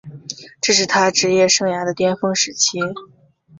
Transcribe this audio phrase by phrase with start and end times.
[0.59, 2.79] 这是他职业生涯的巅峰时期。